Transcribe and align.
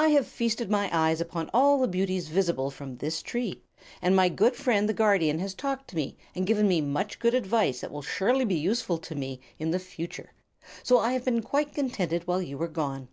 "I 0.00 0.10
have 0.10 0.28
feasted 0.28 0.70
my 0.70 0.88
eyes 0.92 1.20
upon 1.20 1.50
all 1.52 1.80
the 1.80 1.88
beauties 1.88 2.28
visible 2.28 2.70
from 2.70 2.94
this 2.98 3.20
tree, 3.20 3.64
and 4.00 4.14
my 4.14 4.28
good 4.28 4.54
friend 4.54 4.88
the 4.88 4.94
Guardian 4.94 5.40
has 5.40 5.54
talked 5.54 5.88
to 5.88 5.96
me 5.96 6.16
and 6.36 6.46
given 6.46 6.68
me 6.68 6.80
much 6.80 7.18
good 7.18 7.34
advice 7.34 7.80
that 7.80 7.90
will 7.90 8.02
surely 8.02 8.44
be 8.44 8.54
useful 8.54 8.98
to 8.98 9.16
me 9.16 9.40
in 9.58 9.72
the 9.72 9.80
future. 9.80 10.30
So 10.84 11.00
I 11.00 11.14
have 11.14 11.24
been 11.24 11.42
quite 11.42 11.74
contented 11.74 12.28
while 12.28 12.40
you 12.40 12.56
were 12.56 12.68
gone." 12.68 13.08